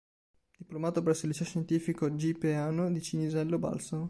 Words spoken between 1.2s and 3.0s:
il liceo scientifico G. Peano